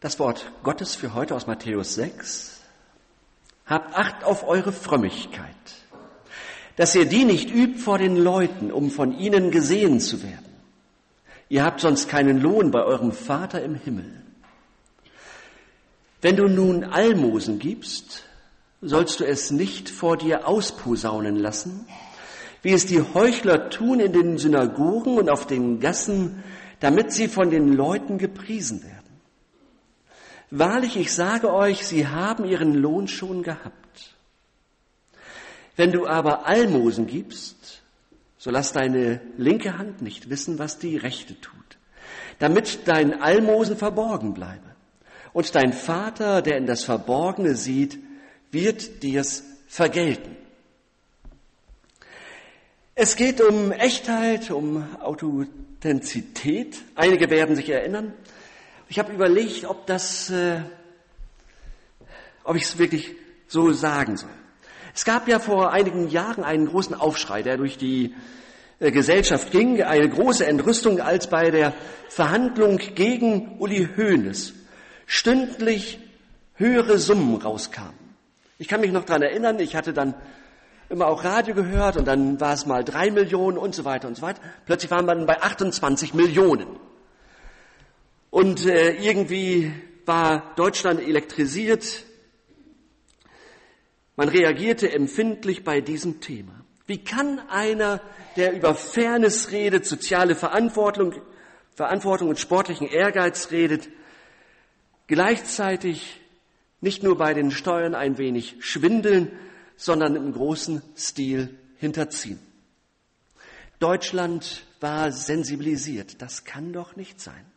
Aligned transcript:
Das 0.00 0.18
Wort 0.18 0.50
Gottes 0.62 0.94
für 0.94 1.12
heute 1.12 1.34
aus 1.34 1.46
Matthäus 1.46 1.94
6. 1.94 2.58
Habt 3.66 3.94
Acht 3.94 4.24
auf 4.24 4.48
eure 4.48 4.72
Frömmigkeit, 4.72 5.44
dass 6.76 6.94
ihr 6.94 7.04
die 7.04 7.26
nicht 7.26 7.54
übt 7.54 7.78
vor 7.78 7.98
den 7.98 8.16
Leuten, 8.16 8.72
um 8.72 8.90
von 8.90 9.18
ihnen 9.18 9.50
gesehen 9.50 10.00
zu 10.00 10.22
werden. 10.22 10.46
Ihr 11.50 11.64
habt 11.64 11.80
sonst 11.80 12.08
keinen 12.08 12.40
Lohn 12.40 12.70
bei 12.70 12.82
eurem 12.82 13.12
Vater 13.12 13.62
im 13.62 13.74
Himmel. 13.74 14.10
Wenn 16.22 16.36
du 16.36 16.48
nun 16.48 16.82
Almosen 16.82 17.58
gibst, 17.58 18.24
sollst 18.80 19.20
du 19.20 19.26
es 19.26 19.50
nicht 19.50 19.90
vor 19.90 20.16
dir 20.16 20.48
ausposaunen 20.48 21.36
lassen, 21.36 21.86
wie 22.62 22.72
es 22.72 22.86
die 22.86 23.02
Heuchler 23.02 23.68
tun 23.68 24.00
in 24.00 24.14
den 24.14 24.38
Synagogen 24.38 25.18
und 25.18 25.28
auf 25.28 25.46
den 25.46 25.78
Gassen, 25.78 26.42
damit 26.80 27.12
sie 27.12 27.28
von 27.28 27.50
den 27.50 27.74
Leuten 27.74 28.16
gepriesen 28.16 28.82
werden. 28.82 28.99
Wahrlich, 30.50 30.96
ich 30.96 31.14
sage 31.14 31.52
euch, 31.52 31.86
sie 31.86 32.08
haben 32.08 32.44
ihren 32.44 32.74
Lohn 32.74 33.06
schon 33.06 33.42
gehabt. 33.42 34.16
Wenn 35.76 35.92
du 35.92 36.06
aber 36.06 36.46
Almosen 36.46 37.06
gibst, 37.06 37.82
so 38.36 38.50
lass 38.50 38.72
deine 38.72 39.20
linke 39.36 39.78
Hand 39.78 40.02
nicht 40.02 40.28
wissen, 40.28 40.58
was 40.58 40.78
die 40.78 40.96
rechte 40.96 41.40
tut, 41.40 41.78
damit 42.38 42.80
dein 42.86 43.22
Almosen 43.22 43.76
verborgen 43.76 44.34
bleibe. 44.34 44.74
Und 45.32 45.54
dein 45.54 45.72
Vater, 45.72 46.42
der 46.42 46.56
in 46.56 46.66
das 46.66 46.82
Verborgene 46.82 47.54
sieht, 47.54 47.98
wird 48.50 49.04
dir's 49.04 49.44
vergelten. 49.68 50.36
Es 52.96 53.14
geht 53.14 53.40
um 53.40 53.70
Echtheit, 53.70 54.50
um 54.50 54.84
Authentizität. 55.00 56.76
Einige 56.96 57.30
werden 57.30 57.54
sich 57.54 57.70
erinnern, 57.70 58.12
ich 58.90 58.98
habe 58.98 59.12
überlegt, 59.12 59.64
ob 59.66 59.86
das, 59.86 60.30
äh, 60.30 60.62
ob 62.42 62.56
ich 62.56 62.64
es 62.64 62.76
wirklich 62.76 63.12
so 63.46 63.70
sagen 63.72 64.16
soll. 64.16 64.30
Es 64.92 65.04
gab 65.04 65.28
ja 65.28 65.38
vor 65.38 65.72
einigen 65.72 66.08
Jahren 66.08 66.42
einen 66.42 66.66
großen 66.66 66.96
Aufschrei, 66.96 67.42
der 67.42 67.56
durch 67.56 67.78
die 67.78 68.16
äh, 68.80 68.90
Gesellschaft 68.90 69.52
ging, 69.52 69.80
eine 69.80 70.08
große 70.08 70.44
Entrüstung, 70.44 71.00
als 71.00 71.28
bei 71.28 71.52
der 71.52 71.72
Verhandlung 72.08 72.78
gegen 72.78 73.60
Uli 73.60 73.88
Hoeneß 73.96 74.54
stündlich 75.06 76.00
höhere 76.56 76.98
Summen 76.98 77.36
rauskamen. 77.36 77.94
Ich 78.58 78.66
kann 78.66 78.80
mich 78.80 78.90
noch 78.90 79.04
dran 79.04 79.22
erinnern, 79.22 79.60
ich 79.60 79.76
hatte 79.76 79.92
dann 79.92 80.14
immer 80.88 81.06
auch 81.06 81.22
Radio 81.22 81.54
gehört 81.54 81.96
und 81.96 82.08
dann 82.08 82.40
war 82.40 82.54
es 82.54 82.66
mal 82.66 82.82
drei 82.82 83.12
Millionen 83.12 83.56
und 83.56 83.72
so 83.72 83.84
weiter 83.84 84.08
und 84.08 84.16
so 84.16 84.22
weiter. 84.22 84.42
Plötzlich 84.66 84.90
waren 84.90 85.06
wir 85.06 85.14
dann 85.14 85.26
bei 85.26 85.40
28 85.40 86.12
Millionen. 86.14 86.89
Und 88.30 88.64
äh, 88.66 88.92
irgendwie 88.92 89.72
war 90.06 90.54
Deutschland 90.54 91.00
elektrisiert. 91.00 92.04
Man 94.16 94.28
reagierte 94.28 94.92
empfindlich 94.92 95.64
bei 95.64 95.80
diesem 95.80 96.20
Thema. 96.20 96.64
Wie 96.86 97.02
kann 97.02 97.40
einer, 97.48 98.00
der 98.36 98.52
über 98.52 98.74
Fairness 98.74 99.50
redet, 99.50 99.86
soziale 99.86 100.34
Verantwortung, 100.34 101.14
Verantwortung 101.74 102.28
und 102.28 102.38
sportlichen 102.38 102.88
Ehrgeiz 102.88 103.50
redet, 103.50 103.88
gleichzeitig 105.06 106.20
nicht 106.80 107.02
nur 107.02 107.16
bei 107.16 107.34
den 107.34 107.50
Steuern 107.50 107.94
ein 107.94 108.18
wenig 108.18 108.56
schwindeln, 108.60 109.30
sondern 109.76 110.16
im 110.16 110.32
großen 110.32 110.82
Stil 110.96 111.58
hinterziehen? 111.76 112.38
Deutschland 113.78 114.66
war 114.80 115.10
sensibilisiert. 115.10 116.20
Das 116.20 116.44
kann 116.44 116.72
doch 116.72 116.96
nicht 116.96 117.20
sein. 117.20 117.49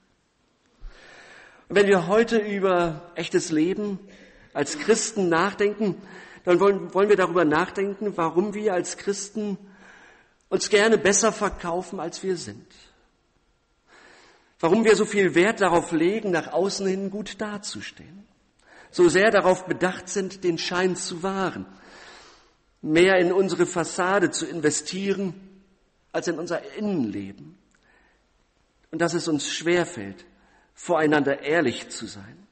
Wenn 1.75 1.87
wir 1.87 2.05
heute 2.05 2.37
über 2.37 3.01
echtes 3.15 3.49
Leben 3.49 3.97
als 4.53 4.77
Christen 4.77 5.27
nachdenken, 5.27 5.99
dann 6.43 6.59
wollen, 6.59 6.93
wollen 6.93 7.09
wir 7.09 7.15
darüber 7.15 7.45
nachdenken, 7.45 8.15
warum 8.15 8.53
wir 8.53 8.75
als 8.75 8.97
Christen 8.97 9.57
uns 10.49 10.69
gerne 10.69 10.99
besser 10.99 11.31
verkaufen, 11.31 11.99
als 11.99 12.21
wir 12.21 12.37
sind. 12.37 12.67
Warum 14.59 14.83
wir 14.83 14.95
so 14.95 15.03
viel 15.03 15.33
Wert 15.33 15.61
darauf 15.61 15.91
legen, 15.91 16.29
nach 16.29 16.53
außen 16.53 16.85
hin 16.85 17.09
gut 17.09 17.41
dazustehen. 17.41 18.23
So 18.91 19.09
sehr 19.09 19.31
darauf 19.31 19.65
bedacht 19.65 20.09
sind, 20.09 20.43
den 20.43 20.59
Schein 20.59 20.95
zu 20.95 21.23
wahren. 21.23 21.65
Mehr 22.83 23.17
in 23.17 23.33
unsere 23.33 23.65
Fassade 23.65 24.29
zu 24.29 24.45
investieren, 24.45 25.33
als 26.11 26.27
in 26.27 26.37
unser 26.37 26.75
Innenleben. 26.75 27.57
Und 28.91 28.99
dass 29.01 29.15
es 29.15 29.27
uns 29.27 29.51
schwerfällt, 29.51 30.23
voreinander 30.73 31.41
ehrlich 31.41 31.89
zu 31.89 32.05
sein. 32.05 32.47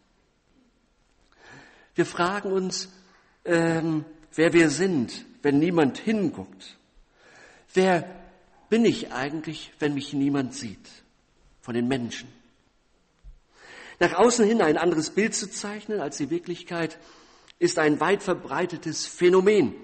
Wir 1.96 2.06
fragen 2.06 2.52
uns, 2.52 2.90
ähm, 3.46 4.06
wer 4.36 4.54
wir 4.54 4.70
sind, 4.70 5.26
wenn 5.42 5.60
niemand 5.60 5.98
hinguckt. 5.98 6.78
Wer 7.74 8.08
bin 8.70 8.86
ich 8.86 9.12
eigentlich, 9.12 9.74
wenn 9.80 9.94
mich 9.94 10.14
niemand 10.14 10.54
sieht 10.54 10.90
von 11.62 11.74
den 11.74 11.88
Menschen? 11.88 12.28
Nach 14.00 14.14
außen 14.14 14.46
hin 14.46 14.62
ein 14.62 14.78
anderes 14.78 15.12
Bild 15.12 15.36
zu 15.36 15.50
zeichnen 15.50 16.00
als 16.00 16.18
die 16.18 16.30
Wirklichkeit 16.30 16.98
ist 17.60 17.78
ein 17.78 18.00
weit 18.00 18.24
verbreitetes 18.24 19.06
Phänomen. 19.06 19.76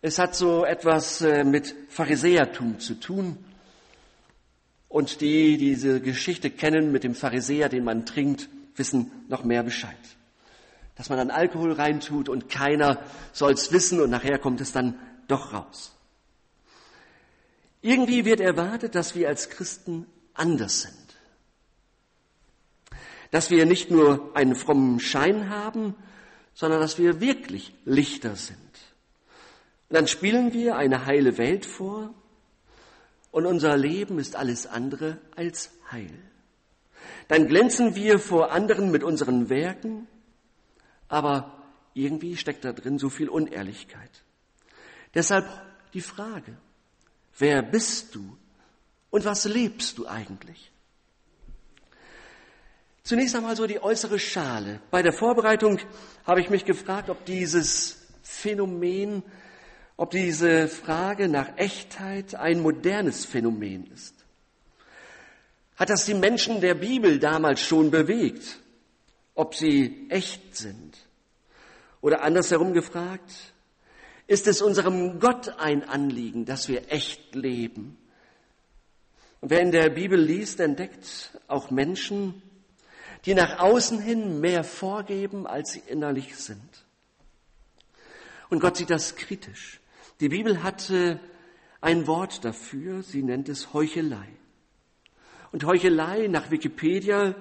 Es 0.00 0.18
hat 0.18 0.34
so 0.34 0.64
etwas 0.64 1.20
äh, 1.20 1.44
mit 1.44 1.74
Pharisäertum 1.88 2.80
zu 2.80 2.94
tun. 2.94 3.44
Und 4.88 5.20
die 5.20 5.58
diese 5.58 6.00
Geschichte 6.00 6.50
kennen 6.50 6.92
mit 6.92 7.04
dem 7.04 7.14
Pharisäer, 7.14 7.68
den 7.68 7.84
man 7.84 8.06
trinkt, 8.06 8.48
wissen 8.76 9.10
noch 9.28 9.44
mehr 9.44 9.62
Bescheid. 9.62 9.96
Dass 10.96 11.10
man 11.10 11.18
dann 11.18 11.30
Alkohol 11.30 11.72
reintut 11.72 12.28
und 12.28 12.48
keiner 12.48 13.02
soll's 13.32 13.70
wissen 13.70 14.00
und 14.00 14.10
nachher 14.10 14.38
kommt 14.38 14.60
es 14.60 14.72
dann 14.72 14.98
doch 15.28 15.52
raus. 15.52 15.94
Irgendwie 17.82 18.24
wird 18.24 18.40
erwartet, 18.40 18.94
dass 18.94 19.14
wir 19.14 19.28
als 19.28 19.50
Christen 19.50 20.06
anders 20.34 20.82
sind. 20.82 20.94
Dass 23.30 23.50
wir 23.50 23.66
nicht 23.66 23.90
nur 23.90 24.34
einen 24.34 24.54
frommen 24.54 25.00
Schein 25.00 25.50
haben, 25.50 25.94
sondern 26.54 26.80
dass 26.80 26.98
wir 26.98 27.20
wirklich 27.20 27.74
Lichter 27.84 28.34
sind. 28.34 28.58
Und 29.88 29.96
dann 29.96 30.08
spielen 30.08 30.52
wir 30.52 30.76
eine 30.76 31.06
heile 31.06 31.38
Welt 31.38 31.64
vor, 31.66 32.12
und 33.30 33.46
unser 33.46 33.76
Leben 33.76 34.18
ist 34.18 34.36
alles 34.36 34.66
andere 34.66 35.18
als 35.36 35.70
heil. 35.90 36.18
Dann 37.28 37.46
glänzen 37.46 37.94
wir 37.94 38.18
vor 38.18 38.52
anderen 38.52 38.90
mit 38.90 39.02
unseren 39.02 39.48
Werken, 39.48 40.06
aber 41.08 41.62
irgendwie 41.94 42.36
steckt 42.36 42.64
da 42.64 42.72
drin 42.72 42.98
so 42.98 43.10
viel 43.10 43.28
Unehrlichkeit. 43.28 44.10
Deshalb 45.14 45.46
die 45.94 46.00
Frage, 46.00 46.56
wer 47.38 47.62
bist 47.62 48.14
du 48.14 48.36
und 49.10 49.24
was 49.24 49.44
lebst 49.44 49.98
du 49.98 50.06
eigentlich? 50.06 50.70
Zunächst 53.02 53.34
einmal 53.36 53.56
so 53.56 53.66
die 53.66 53.82
äußere 53.82 54.18
Schale. 54.18 54.80
Bei 54.90 55.02
der 55.02 55.14
Vorbereitung 55.14 55.78
habe 56.26 56.42
ich 56.42 56.50
mich 56.50 56.66
gefragt, 56.66 57.08
ob 57.08 57.24
dieses 57.24 58.06
Phänomen 58.22 59.22
ob 59.98 60.12
diese 60.12 60.68
Frage 60.68 61.28
nach 61.28 61.58
Echtheit 61.58 62.36
ein 62.36 62.60
modernes 62.60 63.24
Phänomen 63.24 63.90
ist. 63.92 64.14
Hat 65.76 65.90
das 65.90 66.06
die 66.06 66.14
Menschen 66.14 66.60
der 66.60 66.74
Bibel 66.74 67.18
damals 67.18 67.60
schon 67.60 67.90
bewegt, 67.90 68.60
ob 69.34 69.56
sie 69.56 70.06
echt 70.08 70.56
sind? 70.56 70.96
Oder 72.00 72.22
andersherum 72.22 72.72
gefragt, 72.74 73.52
ist 74.28 74.46
es 74.46 74.62
unserem 74.62 75.18
Gott 75.18 75.58
ein 75.58 75.82
Anliegen, 75.82 76.44
dass 76.44 76.68
wir 76.68 76.92
echt 76.92 77.34
leben? 77.34 77.98
Und 79.40 79.50
wer 79.50 79.60
in 79.60 79.72
der 79.72 79.90
Bibel 79.90 80.20
liest, 80.20 80.60
entdeckt 80.60 81.32
auch 81.48 81.72
Menschen, 81.72 82.40
die 83.24 83.34
nach 83.34 83.58
außen 83.58 84.00
hin 84.00 84.40
mehr 84.40 84.62
vorgeben, 84.62 85.44
als 85.44 85.72
sie 85.72 85.82
innerlich 85.88 86.36
sind. 86.36 86.84
Und 88.48 88.60
Gott 88.60 88.76
sieht 88.76 88.90
das 88.90 89.16
kritisch. 89.16 89.80
Die 90.20 90.28
Bibel 90.28 90.62
hat 90.62 90.92
ein 91.80 92.06
Wort 92.06 92.44
dafür, 92.44 93.02
sie 93.02 93.22
nennt 93.22 93.48
es 93.48 93.72
Heuchelei. 93.72 94.28
Und 95.52 95.64
Heuchelei 95.64 96.26
nach 96.26 96.50
Wikipedia 96.50 97.34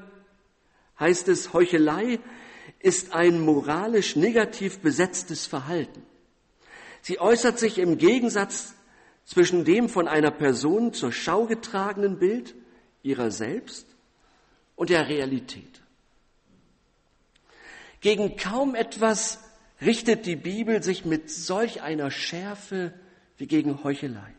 heißt 1.00 1.28
es, 1.28 1.54
Heuchelei 1.54 2.20
ist 2.80 3.14
ein 3.14 3.42
moralisch 3.42 4.16
negativ 4.16 4.80
besetztes 4.80 5.48
Verhalten. 5.48 6.04
Sie 7.02 7.20
äußert 7.20 7.58
sich 7.60 7.80
im 7.80 7.98
Gegensatz 7.98 8.76
zwischen 9.26 9.66
dem 9.66 9.90
von 9.90 10.08
einer 10.08 10.32
Person 10.32 10.94
zur 10.94 11.12
Schau 11.12 11.46
getragenen 11.46 12.20
Bild 12.20 12.56
ihrer 13.04 13.32
selbst 13.32 13.88
und 14.76 14.90
der 14.90 15.08
Realität. 15.08 15.82
Gegen 18.02 18.38
kaum 18.38 18.76
etwas 18.76 19.40
richtet 19.82 20.26
die 20.26 20.36
Bibel 20.36 20.82
sich 20.84 21.06
mit 21.06 21.30
solch 21.30 21.82
einer 21.82 22.12
Schärfe 22.12 22.94
wie 23.38 23.48
gegen 23.48 23.84
Heuchelei. 23.84 24.34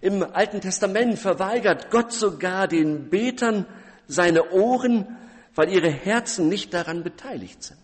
Im 0.00 0.22
Alten 0.22 0.60
Testament 0.60 1.18
verweigert 1.18 1.90
Gott 1.90 2.12
sogar 2.12 2.66
den 2.66 3.10
Betern 3.10 3.66
seine 4.08 4.50
Ohren, 4.52 5.16
weil 5.54 5.70
ihre 5.70 5.90
Herzen 5.90 6.48
nicht 6.48 6.72
daran 6.72 7.02
beteiligt 7.02 7.62
sind. 7.62 7.78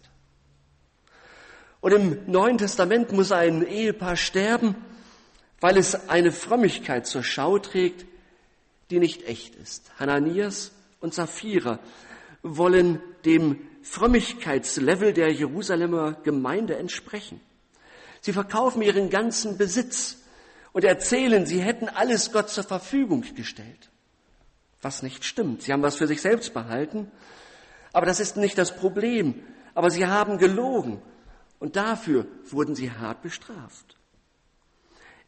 Und 1.81 1.93
im 1.93 2.19
Neuen 2.27 2.59
Testament 2.59 3.13
muss 3.13 3.31
ein 3.31 3.65
Ehepaar 3.65 4.17
sterben, 4.17 4.75
weil 5.61 5.77
es 5.77 6.09
eine 6.09 6.33
Frömmigkeit 6.33 7.07
zur 7.07 7.23
Schau 7.23 7.59
trägt, 7.59 8.07
die 8.91 8.99
nicht 8.99 9.27
echt 9.29 9.55
ist. 9.55 9.91
Hananias 9.99 10.73
und 11.01 11.15
Sapphira 11.15 11.79
wollen 12.43 13.01
dem 13.25 13.61
Frömmigkeitslevel 13.83 15.13
der 15.13 15.33
Jerusalemer 15.33 16.13
Gemeinde 16.23 16.77
entsprechen. 16.77 17.41
Sie 18.21 18.33
verkaufen 18.33 18.83
ihren 18.83 19.11
ganzen 19.11 19.59
Besitz 19.59 20.19
und 20.73 20.85
erzählen, 20.85 21.47
sie 21.47 21.61
hätten 21.61 21.89
alles 21.89 22.33
Gott 22.33 22.51
zur 22.51 22.65
Verfügung 22.65 23.25
gestellt. 23.35 23.91
Was 24.83 25.03
nicht 25.03 25.25
stimmt. 25.25 25.63
Sie 25.63 25.73
haben 25.73 25.83
was 25.83 25.97
für 25.97 26.07
sich 26.07 26.21
selbst 26.21 26.55
behalten, 26.55 27.11
aber 27.93 28.07
das 28.07 28.21
ist 28.21 28.37
nicht 28.37 28.59
das 28.59 28.77
Problem. 28.77 29.43
Aber 29.75 29.91
sie 29.91 30.07
haben 30.07 30.39
gelogen 30.39 31.01
und 31.59 31.77
dafür 31.77 32.27
wurden 32.51 32.75
sie 32.75 32.91
hart 32.91 33.23
bestraft. 33.23 33.97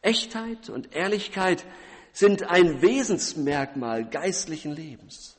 Echtheit 0.02 0.68
und 0.70 0.94
Ehrlichkeit 0.94 1.64
sind 2.12 2.44
ein 2.44 2.82
Wesensmerkmal 2.82 4.08
geistlichen 4.08 4.72
Lebens. 4.72 5.36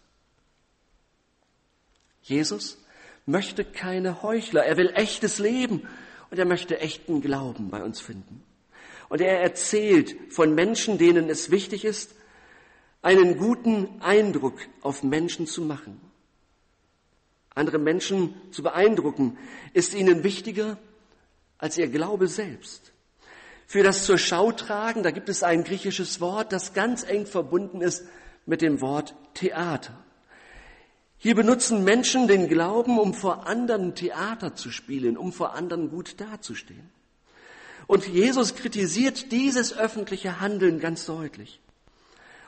Jesus 2.21 2.77
möchte 3.25 3.63
keine 3.63 4.21
Heuchler, 4.21 4.63
er 4.63 4.77
will 4.77 4.91
echtes 4.95 5.39
Leben 5.39 5.87
und 6.29 6.37
er 6.39 6.45
möchte 6.45 6.79
echten 6.79 7.21
Glauben 7.21 7.69
bei 7.69 7.83
uns 7.83 7.99
finden. 7.99 8.43
Und 9.09 9.21
er 9.21 9.41
erzählt 9.41 10.15
von 10.29 10.55
Menschen, 10.55 10.97
denen 10.97 11.29
es 11.29 11.51
wichtig 11.51 11.83
ist, 11.85 12.15
einen 13.01 13.37
guten 13.37 14.01
Eindruck 14.01 14.59
auf 14.81 15.03
Menschen 15.03 15.47
zu 15.47 15.61
machen. 15.61 15.99
Andere 17.53 17.79
Menschen 17.79 18.33
zu 18.51 18.63
beeindrucken, 18.63 19.37
ist 19.73 19.93
ihnen 19.93 20.23
wichtiger 20.23 20.77
als 21.57 21.77
ihr 21.77 21.89
Glaube 21.89 22.27
selbst. 22.27 22.93
Für 23.67 23.83
das 23.83 24.05
zur 24.05 24.17
Schau 24.17 24.51
tragen, 24.51 25.03
da 25.03 25.11
gibt 25.11 25.29
es 25.29 25.43
ein 25.43 25.63
griechisches 25.63 26.21
Wort, 26.21 26.53
das 26.53 26.73
ganz 26.73 27.03
eng 27.03 27.25
verbunden 27.25 27.81
ist 27.81 28.05
mit 28.45 28.61
dem 28.61 28.81
Wort 28.81 29.15
Theater. 29.33 29.97
Hier 31.23 31.35
benutzen 31.35 31.83
Menschen 31.83 32.27
den 32.27 32.47
Glauben, 32.47 32.97
um 32.97 33.13
vor 33.13 33.45
anderen 33.45 33.93
Theater 33.93 34.55
zu 34.55 34.71
spielen, 34.71 35.17
um 35.17 35.31
vor 35.31 35.53
anderen 35.53 35.91
gut 35.91 36.19
dazustehen. 36.19 36.89
Und 37.85 38.07
Jesus 38.07 38.55
kritisiert 38.55 39.31
dieses 39.31 39.77
öffentliche 39.77 40.41
Handeln 40.41 40.79
ganz 40.79 41.05
deutlich. 41.05 41.59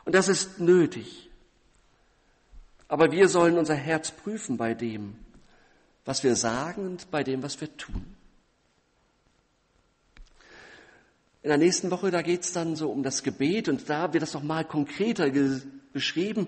Und 0.05 0.15
das 0.15 0.27
ist 0.27 0.59
nötig. 0.59 1.29
Aber 2.87 3.11
wir 3.11 3.29
sollen 3.29 3.59
unser 3.59 3.75
Herz 3.75 4.09
prüfen 4.09 4.57
bei 4.57 4.73
dem, 4.73 5.17
was 6.03 6.23
wir 6.23 6.35
sagen 6.35 6.87
und 6.87 7.11
bei 7.11 7.23
dem, 7.23 7.43
was 7.43 7.61
wir 7.61 7.77
tun. 7.77 8.03
In 11.43 11.49
der 11.49 11.59
nächsten 11.59 11.91
Woche, 11.91 12.09
da 12.09 12.23
geht 12.23 12.41
es 12.41 12.53
dann 12.53 12.75
so 12.75 12.89
um 12.89 13.03
das 13.03 13.21
Gebet 13.21 13.69
und 13.69 13.87
da 13.87 14.13
wird 14.13 14.23
das 14.23 14.33
nochmal 14.33 14.65
konkreter 14.65 15.29
beschrieben, 15.91 16.47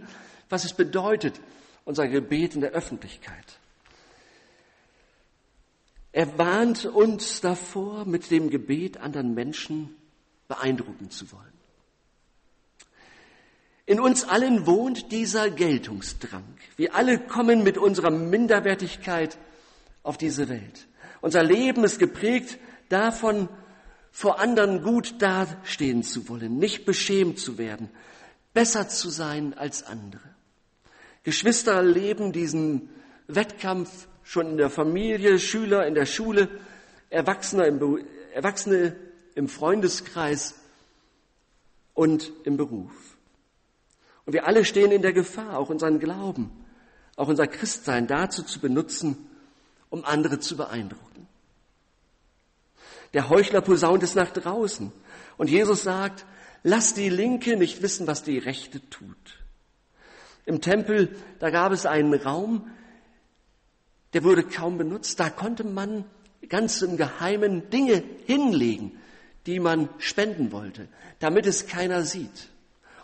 was 0.50 0.66
es 0.66 0.74
bedeutet, 0.74 1.40
unser 1.86 2.08
Gebet 2.08 2.56
in 2.56 2.62
der 2.62 2.72
Öffentlichkeit. 2.72 3.60
Er 6.12 6.38
warnt 6.38 6.86
uns 6.86 7.42
davor, 7.42 8.06
mit 8.06 8.32
dem 8.32 8.50
Gebet 8.50 8.98
anderen 8.98 9.34
Menschen 9.34 9.96
beeindrucken 10.48 11.10
zu 11.12 11.32
wollen. 11.32 11.56
In 13.86 14.00
uns 14.00 14.24
allen 14.24 14.66
wohnt 14.66 15.12
dieser 15.12 15.52
Geltungsdrang. 15.52 16.46
Wir 16.76 16.96
alle 16.96 17.20
kommen 17.20 17.64
mit 17.64 17.78
unserer 17.78 18.10
Minderwertigkeit 18.10 19.38
auf 20.02 20.18
diese 20.18 20.50
Welt. 20.50 20.88
Unser 21.22 21.44
Leben 21.44 21.84
ist 21.84 22.00
geprägt 22.00 22.58
davon, 22.90 23.48
vor 24.12 24.40
anderen 24.40 24.82
gut 24.82 25.22
dastehen 25.22 26.02
zu 26.02 26.30
wollen, 26.30 26.58
nicht 26.58 26.86
beschämt 26.86 27.38
zu 27.38 27.58
werden, 27.58 27.90
besser 28.54 28.88
zu 28.88 29.10
sein 29.10 29.54
als 29.54 29.84
andere. 29.84 30.35
Geschwister 31.26 31.82
leben 31.82 32.32
diesen 32.32 32.88
Wettkampf 33.28 34.08
schon 34.22 34.52
in 34.52 34.58
der 34.58 34.70
Familie, 34.70 35.40
Schüler 35.40 35.88
in 35.88 35.96
der 35.96 36.06
Schule, 36.06 36.48
Erwachsene 37.10 37.66
im, 37.66 38.06
Erwachsene 38.32 38.96
im 39.34 39.48
Freundeskreis 39.48 40.54
und 41.96 42.32
im 42.44 42.58
Beruf. 42.58 42.92
Und 44.28 44.34
wir 44.34 44.46
alle 44.46 44.66
stehen 44.66 44.92
in 44.92 45.02
der 45.02 45.14
Gefahr, 45.14 45.58
auch 45.58 45.70
unseren 45.70 45.98
Glauben, 46.00 46.52
auch 47.16 47.28
unser 47.28 47.48
Christsein 47.48 48.06
dazu 48.06 48.44
zu 48.44 48.60
benutzen, 48.60 49.28
um 49.90 50.06
andere 50.06 50.40
zu 50.40 50.56
beeindrucken. 50.56 51.28
Der 53.14 53.30
Heuchler 53.30 53.62
posaunt 53.62 54.04
es 54.04 54.14
nach 54.14 54.30
draußen. 54.30 54.92
Und 55.38 55.50
Jesus 55.50 55.82
sagt, 55.82 56.24
lass 56.62 56.94
die 56.94 57.10
Linke 57.10 57.58
nicht 57.58 57.82
wissen, 57.82 58.06
was 58.06 58.22
die 58.22 58.38
Rechte 58.38 58.88
tut. 58.92 59.45
Im 60.46 60.62
Tempel, 60.62 61.16
da 61.40 61.50
gab 61.50 61.72
es 61.72 61.86
einen 61.86 62.14
Raum, 62.14 62.70
der 64.14 64.24
wurde 64.24 64.44
kaum 64.44 64.78
benutzt. 64.78 65.20
Da 65.20 65.30
konnte 65.30 65.64
man 65.64 66.06
ganz 66.48 66.82
im 66.82 66.98
Geheimen 66.98 67.70
Dinge 67.70 68.04
hinlegen, 68.26 68.98
die 69.46 69.60
man 69.60 69.90
spenden 69.98 70.52
wollte, 70.52 70.88
damit 71.20 71.46
es 71.48 71.68
keiner 71.68 72.04
sieht. 72.04 72.50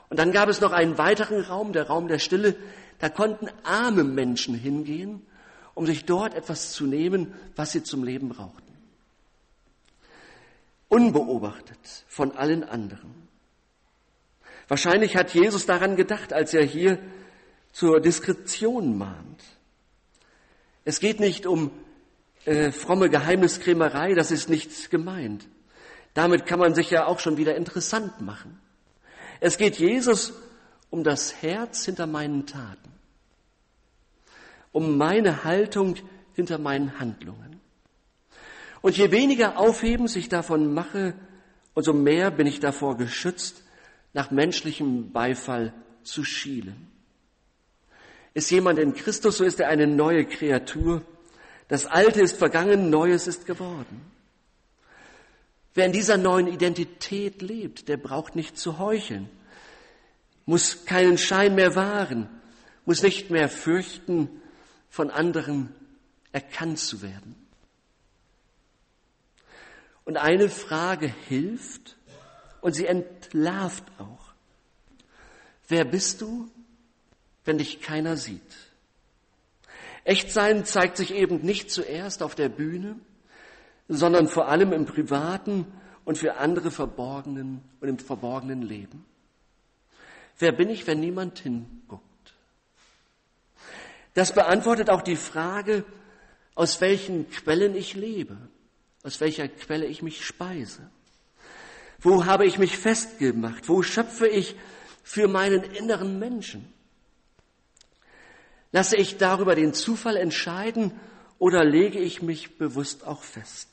Und 0.09 0.19
dann 0.19 0.31
gab 0.31 0.49
es 0.49 0.61
noch 0.61 0.71
einen 0.71 0.97
weiteren 0.97 1.41
Raum, 1.41 1.73
der 1.73 1.87
Raum 1.87 2.07
der 2.07 2.19
Stille. 2.19 2.55
Da 2.99 3.09
konnten 3.09 3.47
arme 3.63 4.03
Menschen 4.03 4.53
hingehen, 4.53 5.21
um 5.73 5.85
sich 5.85 6.05
dort 6.05 6.35
etwas 6.35 6.73
zu 6.73 6.85
nehmen, 6.85 7.33
was 7.55 7.71
sie 7.71 7.83
zum 7.83 8.03
Leben 8.03 8.29
brauchten. 8.29 8.61
Unbeobachtet 10.89 12.05
von 12.07 12.33
allen 12.33 12.63
anderen. 12.63 13.27
Wahrscheinlich 14.67 15.15
hat 15.15 15.33
Jesus 15.33 15.65
daran 15.65 15.95
gedacht, 15.95 16.33
als 16.33 16.53
er 16.53 16.63
hier 16.63 16.99
zur 17.71 17.99
Diskretion 17.99 18.97
mahnt. 18.97 19.43
Es 20.83 20.99
geht 20.99 21.19
nicht 21.19 21.45
um 21.45 21.71
äh, 22.45 22.71
fromme 22.71 23.09
Geheimniskrämerei, 23.09 24.13
das 24.13 24.31
ist 24.31 24.49
nichts 24.49 24.89
gemeint. 24.89 25.47
Damit 26.13 26.45
kann 26.45 26.59
man 26.59 26.75
sich 26.75 26.89
ja 26.89 27.05
auch 27.05 27.19
schon 27.19 27.37
wieder 27.37 27.55
interessant 27.55 28.21
machen. 28.21 28.59
Es 29.39 29.57
geht 29.57 29.77
Jesus 29.77 30.33
um 30.89 31.03
das 31.03 31.41
Herz 31.41 31.85
hinter 31.85 32.07
meinen 32.07 32.45
Taten, 32.45 32.91
um 34.71 34.97
meine 34.97 35.43
Haltung 35.43 35.95
hinter 36.33 36.57
meinen 36.57 36.99
Handlungen. 36.99 37.59
Und 38.81 38.97
je 38.97 39.11
weniger 39.11 39.57
Aufhebens 39.57 40.15
ich 40.15 40.27
davon 40.27 40.73
mache, 40.73 41.13
umso 41.73 41.93
mehr 41.93 42.31
bin 42.31 42.47
ich 42.47 42.59
davor 42.59 42.97
geschützt, 42.97 43.63
nach 44.13 44.31
menschlichem 44.31 45.11
Beifall 45.11 45.73
zu 46.03 46.23
schielen. 46.23 46.90
Ist 48.33 48.49
jemand 48.51 48.79
in 48.79 48.93
Christus, 48.93 49.37
so 49.37 49.43
ist 49.43 49.59
er 49.59 49.67
eine 49.67 49.87
neue 49.87 50.25
Kreatur. 50.25 51.03
Das 51.67 51.85
Alte 51.85 52.21
ist 52.21 52.37
vergangen, 52.37 52.89
Neues 52.89 53.27
ist 53.27 53.45
geworden. 53.45 54.11
Wer 55.73 55.85
in 55.85 55.93
dieser 55.93 56.17
neuen 56.17 56.47
Identität 56.47 57.41
lebt, 57.41 57.87
der 57.87 57.97
braucht 57.97 58.35
nicht 58.35 58.57
zu 58.57 58.77
heucheln, 58.77 59.29
muss 60.45 60.85
keinen 60.85 61.17
Schein 61.17 61.55
mehr 61.55 61.75
wahren, 61.75 62.29
muss 62.85 63.03
nicht 63.03 63.29
mehr 63.29 63.47
fürchten, 63.47 64.29
von 64.89 65.09
anderen 65.09 65.73
erkannt 66.33 66.79
zu 66.79 67.01
werden. 67.01 67.35
Und 70.03 70.17
eine 70.17 70.49
Frage 70.49 71.07
hilft 71.07 71.95
und 72.59 72.73
sie 72.73 72.85
entlarvt 72.85 73.85
auch. 73.97 74.33
Wer 75.69 75.85
bist 75.85 76.21
du 76.21 76.51
wenn 77.45 77.57
dich 77.57 77.81
keiner 77.81 78.17
sieht. 78.17 78.41
Echtsein 80.03 80.65
zeigt 80.65 80.97
sich 80.97 81.13
eben 81.13 81.41
nicht 81.41 81.69
zuerst 81.69 82.23
auf 82.23 82.35
der 82.35 82.49
Bühne, 82.49 82.95
sondern 83.87 84.27
vor 84.27 84.47
allem 84.47 84.73
im 84.73 84.85
privaten 84.85 85.65
und 86.05 86.17
für 86.17 86.37
andere 86.37 86.71
verborgenen 86.71 87.61
und 87.79 87.87
im 87.87 87.99
verborgenen 87.99 88.61
Leben. 88.61 89.05
Wer 90.39 90.51
bin 90.51 90.69
ich, 90.69 90.87
wenn 90.87 90.99
niemand 90.99 91.39
hinguckt? 91.39 92.03
Das 94.13 94.33
beantwortet 94.33 94.89
auch 94.89 95.01
die 95.01 95.15
Frage, 95.15 95.85
aus 96.55 96.81
welchen 96.81 97.29
Quellen 97.29 97.75
ich 97.75 97.95
lebe, 97.95 98.37
aus 99.03 99.21
welcher 99.21 99.47
Quelle 99.47 99.85
ich 99.85 100.01
mich 100.01 100.25
speise. 100.25 100.89
Wo 101.99 102.25
habe 102.25 102.45
ich 102.45 102.57
mich 102.57 102.77
festgemacht? 102.77 103.69
Wo 103.69 103.83
schöpfe 103.83 104.27
ich 104.27 104.55
für 105.03 105.27
meinen 105.27 105.63
inneren 105.63 106.17
Menschen? 106.17 106.73
Lasse 108.71 108.95
ich 108.95 109.17
darüber 109.17 109.55
den 109.55 109.73
Zufall 109.73 110.15
entscheiden 110.15 110.91
oder 111.39 111.63
lege 111.63 111.99
ich 111.99 112.21
mich 112.21 112.57
bewusst 112.57 113.05
auch 113.05 113.23
fest? 113.23 113.69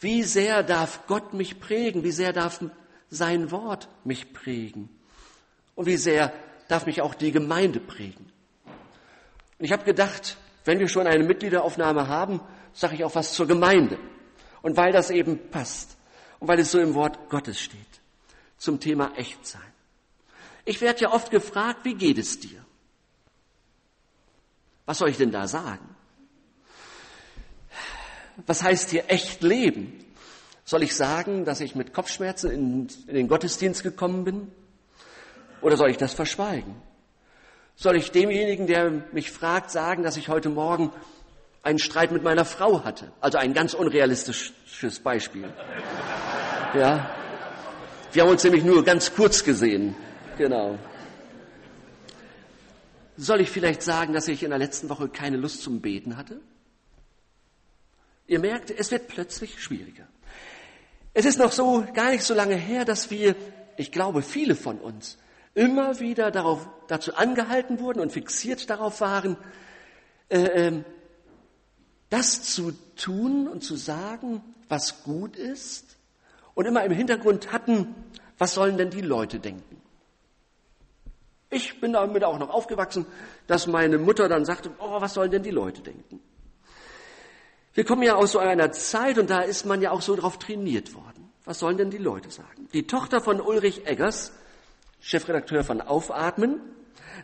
Wie 0.00 0.22
sehr 0.22 0.62
darf 0.62 1.06
Gott 1.06 1.34
mich 1.34 1.60
prägen? 1.60 2.04
Wie 2.04 2.12
sehr 2.12 2.32
darf 2.32 2.60
sein 3.10 3.50
Wort 3.50 3.88
mich 4.04 4.32
prägen? 4.32 4.88
Und 5.74 5.86
wie 5.86 5.96
sehr 5.96 6.32
darf 6.68 6.86
mich 6.86 7.02
auch 7.02 7.14
die 7.14 7.32
Gemeinde 7.32 7.80
prägen? 7.80 8.30
Und 9.58 9.64
ich 9.64 9.72
habe 9.72 9.84
gedacht, 9.84 10.36
wenn 10.64 10.78
wir 10.78 10.88
schon 10.88 11.06
eine 11.06 11.24
Mitgliederaufnahme 11.24 12.08
haben, 12.08 12.40
sage 12.72 12.94
ich 12.94 13.04
auch 13.04 13.14
was 13.14 13.34
zur 13.34 13.46
Gemeinde. 13.46 13.98
Und 14.62 14.76
weil 14.76 14.92
das 14.92 15.10
eben 15.10 15.50
passt 15.50 15.96
und 16.38 16.48
weil 16.48 16.60
es 16.60 16.70
so 16.70 16.78
im 16.78 16.94
Wort 16.94 17.28
Gottes 17.28 17.60
steht, 17.60 17.80
zum 18.56 18.78
Thema 18.78 19.12
Echtsein. 19.16 19.60
Ich 20.64 20.80
werde 20.80 21.00
ja 21.00 21.12
oft 21.12 21.30
gefragt, 21.30 21.84
wie 21.84 21.94
geht 21.94 22.18
es 22.18 22.38
dir? 22.38 22.64
Was 24.88 24.96
soll 24.96 25.10
ich 25.10 25.18
denn 25.18 25.30
da 25.30 25.46
sagen? 25.46 25.86
Was 28.46 28.62
heißt 28.62 28.88
hier 28.88 29.04
echt 29.08 29.42
leben? 29.42 30.02
Soll 30.64 30.82
ich 30.82 30.96
sagen, 30.96 31.44
dass 31.44 31.60
ich 31.60 31.74
mit 31.74 31.92
Kopfschmerzen 31.92 32.50
in, 32.50 32.88
in 33.06 33.14
den 33.14 33.28
Gottesdienst 33.28 33.82
gekommen 33.82 34.24
bin? 34.24 34.50
Oder 35.60 35.76
soll 35.76 35.90
ich 35.90 35.98
das 35.98 36.14
verschweigen? 36.14 36.74
Soll 37.76 37.96
ich 37.96 38.12
demjenigen, 38.12 38.66
der 38.66 38.90
mich 39.12 39.30
fragt, 39.30 39.70
sagen, 39.70 40.04
dass 40.04 40.16
ich 40.16 40.30
heute 40.30 40.48
Morgen 40.48 40.90
einen 41.62 41.78
Streit 41.78 42.10
mit 42.10 42.22
meiner 42.22 42.46
Frau 42.46 42.82
hatte? 42.82 43.12
Also 43.20 43.36
ein 43.36 43.52
ganz 43.52 43.74
unrealistisches 43.74 45.00
Beispiel. 45.00 45.52
Ja. 46.72 47.10
Wir 48.12 48.22
haben 48.22 48.30
uns 48.30 48.42
nämlich 48.42 48.64
nur 48.64 48.82
ganz 48.86 49.14
kurz 49.14 49.44
gesehen. 49.44 49.94
Genau. 50.38 50.78
Soll 53.20 53.40
ich 53.40 53.50
vielleicht 53.50 53.82
sagen, 53.82 54.12
dass 54.12 54.28
ich 54.28 54.44
in 54.44 54.50
der 54.50 54.60
letzten 54.60 54.88
Woche 54.88 55.08
keine 55.08 55.36
Lust 55.36 55.62
zum 55.62 55.80
Beten 55.80 56.16
hatte? 56.16 56.40
Ihr 58.28 58.38
merkt, 58.38 58.70
es 58.70 58.92
wird 58.92 59.08
plötzlich 59.08 59.60
schwieriger. 59.60 60.06
Es 61.14 61.24
ist 61.24 61.36
noch 61.36 61.50
so 61.50 61.84
gar 61.94 62.12
nicht 62.12 62.22
so 62.22 62.32
lange 62.32 62.54
her, 62.54 62.84
dass 62.84 63.10
wir, 63.10 63.34
ich 63.76 63.90
glaube, 63.90 64.22
viele 64.22 64.54
von 64.54 64.78
uns 64.78 65.18
immer 65.54 65.98
wieder 65.98 66.30
darauf, 66.30 66.68
dazu 66.86 67.16
angehalten 67.16 67.80
wurden 67.80 67.98
und 67.98 68.12
fixiert 68.12 68.70
darauf 68.70 69.00
waren, 69.00 69.36
äh, 70.28 70.38
ähm, 70.38 70.84
das 72.10 72.44
zu 72.44 72.70
tun 72.94 73.48
und 73.48 73.64
zu 73.64 73.74
sagen, 73.74 74.44
was 74.68 75.02
gut 75.02 75.34
ist 75.34 75.96
und 76.54 76.66
immer 76.66 76.84
im 76.84 76.92
Hintergrund 76.92 77.50
hatten, 77.50 77.96
was 78.38 78.54
sollen 78.54 78.78
denn 78.78 78.90
die 78.90 79.00
Leute 79.00 79.40
denken? 79.40 79.77
Ich 81.50 81.80
bin 81.80 81.94
damit 81.94 82.24
auch 82.24 82.38
noch 82.38 82.50
aufgewachsen, 82.50 83.06
dass 83.46 83.66
meine 83.66 83.98
Mutter 83.98 84.28
dann 84.28 84.44
sagte, 84.44 84.70
oh, 84.78 85.00
was 85.00 85.14
sollen 85.14 85.30
denn 85.30 85.42
die 85.42 85.50
Leute 85.50 85.80
denken? 85.80 86.20
Wir 87.72 87.84
kommen 87.84 88.02
ja 88.02 88.16
aus 88.16 88.32
so 88.32 88.38
einer 88.38 88.72
Zeit 88.72 89.18
und 89.18 89.30
da 89.30 89.40
ist 89.40 89.64
man 89.64 89.80
ja 89.80 89.92
auch 89.92 90.02
so 90.02 90.16
drauf 90.16 90.38
trainiert 90.38 90.94
worden. 90.94 91.30
Was 91.44 91.60
sollen 91.60 91.78
denn 91.78 91.90
die 91.90 91.98
Leute 91.98 92.30
sagen? 92.30 92.68
Die 92.74 92.86
Tochter 92.86 93.20
von 93.20 93.40
Ulrich 93.40 93.86
Eggers, 93.86 94.32
Chefredakteur 95.00 95.64
von 95.64 95.80
Aufatmen, 95.80 96.60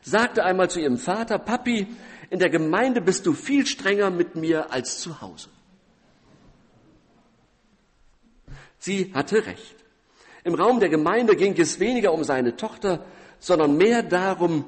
sagte 0.02 0.44
einmal 0.44 0.70
zu 0.70 0.80
ihrem 0.80 0.96
Vater, 0.96 1.38
Papi, 1.38 1.88
in 2.30 2.38
der 2.38 2.48
Gemeinde 2.48 3.00
bist 3.00 3.26
du 3.26 3.34
viel 3.34 3.66
strenger 3.66 4.10
mit 4.10 4.36
mir 4.36 4.72
als 4.72 5.00
zu 5.00 5.20
Hause. 5.20 5.50
Sie 8.78 9.12
hatte 9.14 9.44
recht. 9.46 9.76
Im 10.44 10.54
Raum 10.54 10.80
der 10.80 10.88
Gemeinde 10.88 11.36
ging 11.36 11.58
es 11.58 11.80
weniger 11.80 12.12
um 12.12 12.22
seine 12.22 12.56
Tochter, 12.56 13.04
sondern 13.44 13.76
mehr 13.76 14.02
darum, 14.02 14.64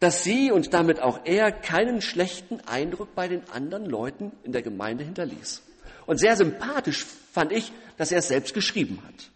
dass 0.00 0.22
sie 0.22 0.50
und 0.50 0.74
damit 0.74 1.00
auch 1.00 1.20
er 1.24 1.50
keinen 1.50 2.02
schlechten 2.02 2.60
Eindruck 2.66 3.14
bei 3.14 3.26
den 3.26 3.48
anderen 3.50 3.86
Leuten 3.86 4.32
in 4.44 4.52
der 4.52 4.60
Gemeinde 4.60 5.02
hinterließ. 5.02 5.62
Und 6.04 6.18
sehr 6.18 6.36
sympathisch 6.36 7.06
fand 7.32 7.52
ich, 7.52 7.72
dass 7.96 8.12
er 8.12 8.18
es 8.18 8.28
selbst 8.28 8.52
geschrieben 8.52 9.02
hat. 9.06 9.30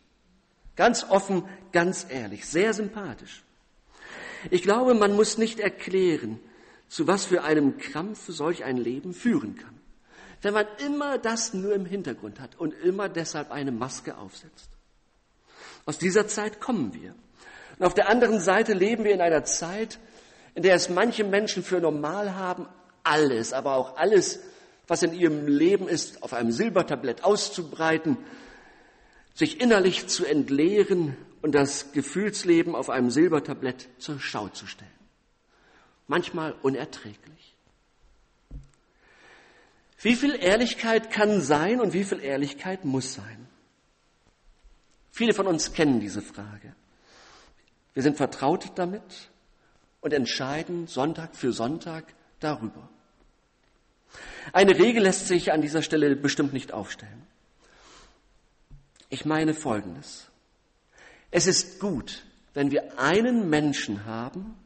Ganz 0.77 1.05
offen, 1.09 1.45
ganz 1.73 2.07
ehrlich, 2.11 2.47
sehr 2.47 2.75
sympathisch. 2.75 3.43
Ich 4.51 4.63
glaube, 4.63 4.93
man 4.95 5.17
muss 5.17 5.39
nicht 5.39 5.59
erklären, 5.59 6.39
zu 6.89 7.07
was 7.07 7.25
für 7.25 7.45
einem 7.45 7.79
Krampf 7.79 8.25
solch 8.29 8.65
ein 8.65 8.77
Leben 8.77 9.15
führen 9.15 9.57
kann, 9.57 9.75
wenn 10.43 10.53
man 10.53 10.67
immer 10.85 11.17
das 11.17 11.55
nur 11.55 11.75
im 11.75 11.87
Hintergrund 11.87 12.41
hat 12.41 12.59
und 12.59 12.75
immer 12.75 13.09
deshalb 13.09 13.51
eine 13.51 13.73
Maske 13.73 14.19
aufsetzt. 14.19 14.69
Aus 15.87 15.97
dieser 15.99 16.29
Zeit 16.29 16.61
kommen 16.61 16.93
wir. 16.93 17.15
Und 17.79 17.87
auf 17.87 17.95
der 17.95 18.09
anderen 18.09 18.41
Seite 18.41 18.73
leben 18.73 19.05
wir 19.05 19.13
in 19.13 19.21
einer 19.21 19.45
Zeit, 19.45 19.99
in 20.55 20.63
der 20.63 20.75
es 20.75 20.89
manche 20.89 21.25
Menschen 21.25 21.63
für 21.63 21.81
normal 21.81 22.35
haben, 22.37 22.69
alles, 23.03 23.53
aber 23.53 23.75
auch 23.75 23.97
alles, 23.97 24.41
was 24.87 25.03
in 25.03 25.15
ihrem 25.15 25.47
Leben 25.47 25.89
ist, 25.89 26.23
auf 26.23 26.33
einem 26.33 26.53
Silbertablett 26.53 27.25
auszubreiten, 27.25 28.17
sich 29.35 29.61
innerlich 29.61 30.07
zu 30.07 30.25
entleeren 30.25 31.17
und 31.43 31.55
das 31.55 31.93
Gefühlsleben 31.93 32.75
auf 32.75 32.91
einem 32.91 33.11
Silbertablett 33.11 33.89
zur 33.99 34.21
Schau 34.21 34.49
zu 34.49 34.67
stellen. 34.67 34.91
Manchmal 36.07 36.55
unerträglich. 36.63 37.55
Wie 39.99 40.15
viel 40.15 40.37
Ehrlichkeit 40.37 41.11
kann 41.11 41.41
sein 41.41 41.81
und 41.81 41.95
wie 41.95 42.05
viel 42.05 42.21
Ehrlichkeit 42.21 42.85
muss 42.85 43.15
sein? 43.15 43.49
Viele 45.11 45.33
von 45.33 45.47
uns 45.47 45.73
kennen 45.73 46.01
diese 46.01 46.21
Frage. 46.21 46.75
Wir 47.95 48.03
sind 48.03 48.17
vertraut 48.17 48.73
damit 48.75 49.31
und 50.01 50.13
entscheiden 50.13 50.87
Sonntag 50.87 51.35
für 51.37 51.53
Sonntag 51.53 52.05
darüber. 52.41 52.89
Eine 54.53 54.79
Regel 54.79 55.03
lässt 55.03 55.29
sich 55.29 55.53
an 55.53 55.63
dieser 55.63 55.83
Stelle 55.83 56.15
bestimmt 56.17 56.53
nicht 56.53 56.73
aufstellen. 56.73 57.27
Ich 59.09 59.25
meine 59.25 59.55
Folgendes. 59.55 60.29
Es 61.31 61.47
ist 61.47 61.81
gut, 61.81 62.25
wenn 62.53 62.71
wir 62.71 62.99
einen 62.99 63.49
Menschen 63.49 64.05
haben 64.05 64.57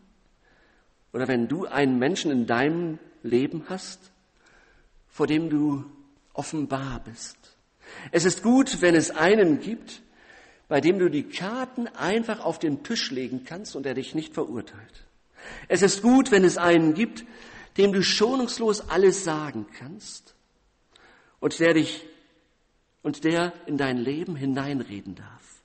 oder 1.13 1.29
wenn 1.29 1.49
du 1.49 1.67
einen 1.67 1.99
Menschen 1.99 2.31
in 2.31 2.47
deinem 2.47 2.99
Leben 3.23 3.65
hast, 3.69 4.11
vor 5.09 5.27
dem 5.27 5.51
du 5.51 5.85
offenbar 6.33 7.01
bist. 7.05 7.37
Es 8.11 8.25
ist 8.25 8.43
gut, 8.43 8.81
wenn 8.81 8.95
es 8.95 9.11
einen 9.11 9.61
gibt, 9.61 10.03
bei 10.69 10.81
dem 10.81 10.99
du 10.99 11.09
die 11.09 11.25
Karten 11.25 11.89
einfach 11.89 12.41
auf 12.41 12.59
den 12.59 12.83
Tisch 12.83 13.11
legen 13.11 13.45
kannst 13.45 13.75
und 13.75 13.87
er 13.87 13.95
dich 13.95 14.15
nicht 14.15 14.35
verurteilt. 14.35 15.07
Es 15.67 15.83
ist 15.83 16.03
gut, 16.03 16.31
wenn 16.31 16.45
es 16.45 16.59
einen 16.59 16.95
gibt, 16.95 17.25
dem 17.79 17.93
du 17.93 18.03
schonungslos 18.03 18.89
alles 18.89 19.25
sagen 19.25 19.67
kannst 19.79 20.35
und 21.41 21.59
der 21.59 21.75
dich 21.75 22.05
und 23.03 23.25
der 23.25 23.53
in 23.67 23.79
dein 23.79 23.97
Leben 23.97 24.37
hineinreden 24.37 25.15
darf. 25.15 25.63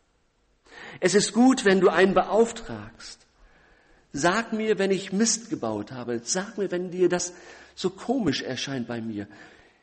Es 1.00 1.16
ist 1.16 1.34
gut, 1.34 1.66
wenn 1.66 1.82
du 1.82 1.90
einen 1.90 2.14
beauftragst. 2.14 3.26
Sag 4.14 4.54
mir, 4.54 4.78
wenn 4.78 4.92
ich 4.92 5.12
Mist 5.12 5.50
gebaut 5.50 5.92
habe. 5.92 6.22
Sag 6.24 6.58
mir, 6.58 6.70
wenn 6.72 6.92
dir 6.92 7.10
das 7.10 7.34
so 7.74 7.90
komisch 7.90 8.44
erscheint 8.44 8.88
bei 8.88 9.02
mir. 9.02 9.28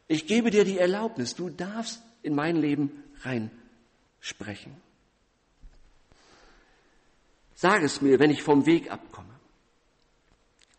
Ich 0.07 0.27
gebe 0.27 0.51
dir 0.51 0.65
die 0.65 0.79
Erlaubnis. 0.79 1.35
Du 1.35 1.51
darfst 1.51 2.01
in 2.23 2.35
mein 2.35 2.57
Leben 2.57 3.03
reinsprechen. 3.23 4.77
Sag 7.61 7.83
es 7.83 8.01
mir, 8.01 8.19
wenn 8.19 8.31
ich 8.31 8.43
vom 8.43 8.65
Weg 8.65 8.91
abkomme. 8.91 9.35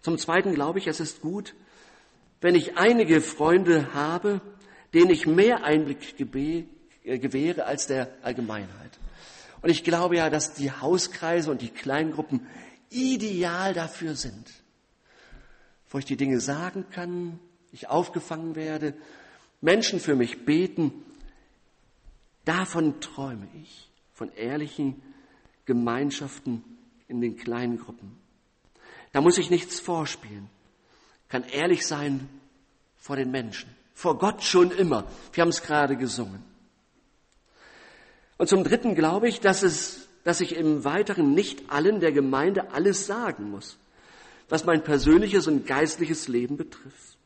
Zum 0.02 0.18
Zweiten 0.18 0.56
glaube 0.56 0.80
ich, 0.80 0.88
es 0.88 1.00
ist 1.00 1.22
gut, 1.22 1.54
wenn 2.40 2.56
ich 2.56 2.76
einige 2.76 3.22
Freunde 3.22 3.94
habe, 3.94 4.42
denen 4.92 5.12
ich 5.12 5.28
mehr 5.28 5.64
Einblick 5.64 6.20
äh, 6.20 7.20
gewähre 7.20 7.66
als 7.66 7.86
der 7.86 8.10
Allgemeinheit. 8.24 8.98
Und 9.62 9.70
ich 9.70 9.84
glaube 9.84 10.16
ja, 10.16 10.32
dass 10.32 10.56
die 10.56 10.72
Hauskreise 10.72 11.52
und 11.52 11.62
die 11.62 11.70
Kleingruppen 11.70 12.48
ideal 12.90 13.76
dafür 13.76 14.16
sind, 14.16 14.52
wo 15.88 16.00
ich 16.00 16.06
die 16.06 16.18
Dinge 16.18 16.40
sagen 16.40 16.88
kann, 16.90 17.40
ich 17.72 17.90
aufgefangen 17.90 18.56
werde, 18.56 18.96
Menschen 19.62 20.00
für 20.00 20.16
mich 20.16 20.46
beten. 20.46 20.92
Davon 22.44 23.00
träume 23.02 23.48
ich, 23.62 23.88
von 24.14 24.34
ehrlichen 24.34 25.00
Gemeinschaften 25.66 26.64
in 27.12 27.22
den 27.22 27.38
kleinen 27.38 27.78
Gruppen. 27.78 28.18
Da 29.12 29.22
muss 29.22 29.38
ich 29.38 29.50
nichts 29.50 29.80
vorspielen. 29.80 30.50
Kann 31.28 31.44
ehrlich 31.44 31.86
sein 31.86 32.30
vor 32.98 33.18
den 33.18 33.30
Menschen. 33.30 33.70
Vor 33.94 34.18
Gott 34.18 34.44
schon 34.44 34.72
immer. 34.72 35.06
Wir 35.34 35.42
haben 35.42 35.50
es 35.50 35.62
gerade 35.62 35.98
gesungen. 35.98 36.44
Und 38.38 38.48
zum 38.48 38.64
Dritten 38.64 38.96
glaube 38.96 39.28
ich, 39.28 39.42
dass 39.42 39.62
es, 39.62 40.08
dass 40.24 40.42
ich 40.42 40.56
im 40.56 40.84
Weiteren 40.84 41.34
nicht 41.34 41.70
allen 41.70 42.00
der 42.00 42.12
Gemeinde 42.12 42.72
alles 42.72 43.06
sagen 43.06 43.52
muss, 43.52 43.78
was 44.50 44.66
mein 44.66 44.84
persönliches 44.84 45.48
und 45.48 45.68
geistliches 45.68 46.28
Leben 46.28 46.58
betrifft. 46.58 47.18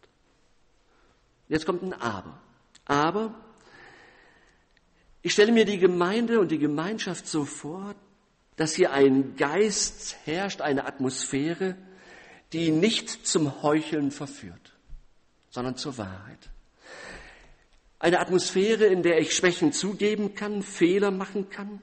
Jetzt 1.47 1.65
kommt 1.65 1.83
ein 1.83 1.93
Aber. 1.93 2.41
Aber 2.85 3.35
ich 5.21 5.31
stelle 5.31 5.51
mir 5.51 5.65
die 5.65 5.79
Gemeinde 5.79 6.39
und 6.39 6.51
die 6.51 6.59
Gemeinschaft 6.59 7.27
so 7.27 7.45
vor, 7.45 7.95
dass 8.55 8.75
hier 8.75 8.91
ein 8.91 9.35
Geist 9.35 10.15
herrscht, 10.25 10.61
eine 10.61 10.85
Atmosphäre, 10.85 11.75
die 12.53 12.71
nicht 12.71 13.27
zum 13.27 13.61
Heucheln 13.63 14.11
verführt, 14.11 14.73
sondern 15.49 15.75
zur 15.75 15.97
Wahrheit. 15.97 16.49
Eine 17.99 18.19
Atmosphäre, 18.19 18.85
in 18.85 19.03
der 19.03 19.19
ich 19.19 19.35
Schwächen 19.35 19.73
zugeben 19.73 20.35
kann, 20.35 20.63
Fehler 20.63 21.11
machen 21.11 21.49
kann, 21.49 21.81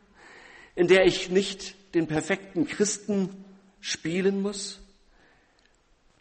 in 0.74 0.88
der 0.88 1.04
ich 1.04 1.30
nicht 1.30 1.74
den 1.94 2.06
perfekten 2.06 2.66
Christen 2.66 3.44
spielen 3.80 4.40
muss, 4.40 4.80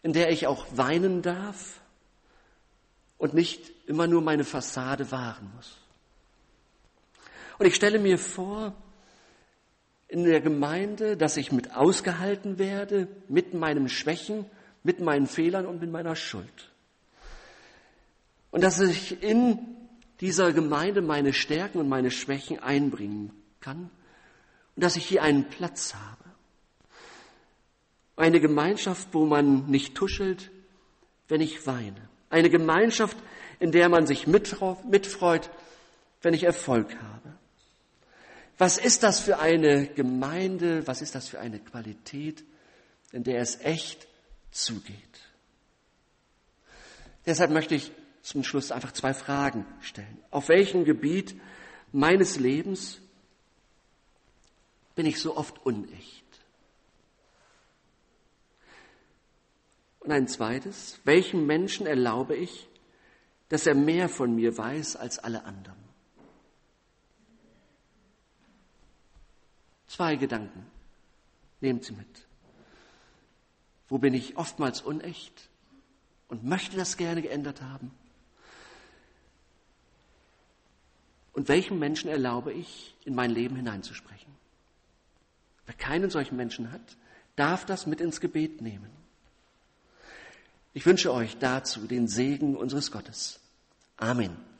in 0.02 0.12
der 0.12 0.30
ich 0.30 0.46
auch 0.46 0.66
weinen 0.72 1.22
darf 1.22 1.80
und 3.16 3.34
nicht 3.34 3.70
immer 3.86 4.06
nur 4.06 4.20
meine 4.20 4.44
Fassade 4.44 5.10
wahren 5.10 5.50
muss. 5.54 5.78
Und 7.58 7.66
ich 7.66 7.76
stelle 7.76 8.00
mir 8.00 8.18
vor, 8.18 8.74
in 10.12 10.24
der 10.24 10.42
Gemeinde, 10.42 11.16
dass 11.16 11.38
ich 11.38 11.52
mit 11.52 11.74
ausgehalten 11.74 12.58
werde, 12.58 13.08
mit 13.28 13.54
meinen 13.54 13.88
Schwächen, 13.88 14.44
mit 14.82 15.00
meinen 15.00 15.26
Fehlern 15.26 15.64
und 15.64 15.80
mit 15.80 15.90
meiner 15.90 16.16
Schuld. 16.16 16.70
Und 18.50 18.62
dass 18.62 18.78
ich 18.78 19.22
in 19.22 19.58
dieser 20.20 20.52
Gemeinde 20.52 21.00
meine 21.00 21.32
Stärken 21.32 21.78
und 21.78 21.88
meine 21.88 22.10
Schwächen 22.10 22.58
einbringen 22.58 23.32
kann 23.60 23.88
und 24.76 24.84
dass 24.84 24.96
ich 24.96 25.06
hier 25.06 25.22
einen 25.22 25.48
Platz 25.48 25.94
habe. 25.94 26.24
Eine 28.14 28.40
Gemeinschaft, 28.40 29.08
wo 29.12 29.24
man 29.24 29.70
nicht 29.70 29.94
tuschelt, 29.94 30.50
wenn 31.28 31.40
ich 31.40 31.66
weine. 31.66 32.08
Eine 32.28 32.50
Gemeinschaft, 32.50 33.16
in 33.60 33.72
der 33.72 33.88
man 33.88 34.06
sich 34.06 34.26
mitfreut, 34.26 35.48
wenn 36.20 36.34
ich 36.34 36.44
Erfolg 36.44 36.94
habe. 36.96 37.31
Was 38.58 38.78
ist 38.78 39.02
das 39.02 39.20
für 39.20 39.38
eine 39.38 39.86
Gemeinde? 39.86 40.86
Was 40.86 41.02
ist 41.02 41.14
das 41.14 41.28
für 41.28 41.40
eine 41.40 41.58
Qualität, 41.58 42.44
in 43.10 43.24
der 43.24 43.40
es 43.40 43.60
echt 43.60 44.06
zugeht? 44.50 44.96
Deshalb 47.26 47.50
möchte 47.50 47.74
ich 47.74 47.92
zum 48.22 48.44
Schluss 48.44 48.70
einfach 48.70 48.92
zwei 48.92 49.14
Fragen 49.14 49.66
stellen. 49.80 50.18
Auf 50.30 50.48
welchem 50.48 50.84
Gebiet 50.84 51.34
meines 51.92 52.38
Lebens 52.38 53.00
bin 54.94 55.06
ich 55.06 55.20
so 55.20 55.36
oft 55.36 55.64
unecht? 55.64 56.22
Und 60.00 60.10
ein 60.10 60.26
zweites, 60.26 60.98
welchem 61.04 61.46
Menschen 61.46 61.86
erlaube 61.86 62.36
ich, 62.36 62.68
dass 63.48 63.66
er 63.66 63.74
mehr 63.74 64.08
von 64.08 64.34
mir 64.34 64.56
weiß 64.56 64.96
als 64.96 65.18
alle 65.18 65.44
anderen? 65.44 65.91
Zwei 69.92 70.16
Gedanken. 70.16 70.64
Nehmt 71.60 71.84
sie 71.84 71.92
mit. 71.92 72.26
Wo 73.90 73.98
bin 73.98 74.14
ich 74.14 74.38
oftmals 74.38 74.80
unecht 74.80 75.50
und 76.28 76.44
möchte 76.44 76.78
das 76.78 76.96
gerne 76.96 77.20
geändert 77.20 77.60
haben? 77.60 77.90
Und 81.34 81.48
welchem 81.48 81.78
Menschen 81.78 82.08
erlaube 82.08 82.54
ich, 82.54 82.96
in 83.04 83.14
mein 83.14 83.30
Leben 83.30 83.54
hineinzusprechen? 83.54 84.32
Wer 85.66 85.74
keinen 85.74 86.08
solchen 86.08 86.36
Menschen 86.36 86.72
hat, 86.72 86.96
darf 87.36 87.66
das 87.66 87.84
mit 87.84 88.00
ins 88.00 88.22
Gebet 88.22 88.62
nehmen. 88.62 88.90
Ich 90.72 90.86
wünsche 90.86 91.12
euch 91.12 91.36
dazu 91.36 91.86
den 91.86 92.08
Segen 92.08 92.56
unseres 92.56 92.92
Gottes. 92.92 93.40
Amen. 93.98 94.51